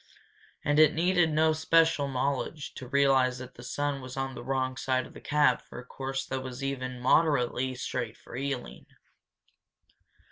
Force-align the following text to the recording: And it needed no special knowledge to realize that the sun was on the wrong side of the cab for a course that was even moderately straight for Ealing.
And 0.65 0.79
it 0.79 0.95
needed 0.95 1.29
no 1.31 1.53
special 1.53 2.07
knowledge 2.07 2.73
to 2.73 2.87
realize 2.87 3.37
that 3.37 3.53
the 3.53 3.61
sun 3.61 4.01
was 4.01 4.17
on 4.17 4.33
the 4.33 4.43
wrong 4.43 4.75
side 4.75 5.05
of 5.05 5.13
the 5.13 5.21
cab 5.21 5.61
for 5.61 5.77
a 5.77 5.85
course 5.85 6.25
that 6.25 6.41
was 6.41 6.63
even 6.63 6.99
moderately 6.99 7.75
straight 7.75 8.17
for 8.17 8.35
Ealing. 8.35 8.87